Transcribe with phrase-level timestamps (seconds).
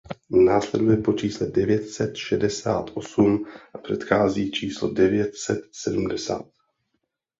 [0.45, 6.45] Následuje po čísle devět set šedesát osm a předchází číslu devět set sedmdesát.